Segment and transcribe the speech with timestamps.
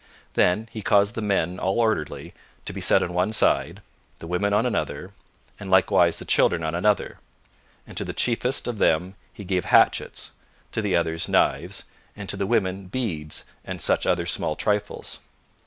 [0.33, 2.33] Then he caused the men all orderly
[2.65, 3.83] to be set on one side,
[4.17, 5.11] the women on another,
[5.59, 7.19] and likewise the children on another,
[7.85, 10.31] and to the chiefest of them he gave hatchets,
[10.71, 11.83] to the others knives,
[12.15, 15.19] and to the women beads and such other small trifles.